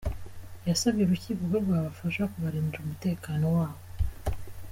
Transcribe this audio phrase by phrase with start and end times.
[0.67, 3.81] Yasabye urukiko ko rwabafasha kubarindira umutekano wabo.